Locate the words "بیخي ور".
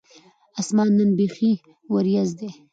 1.17-2.05